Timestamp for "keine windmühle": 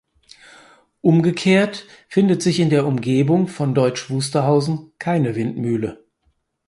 4.97-6.03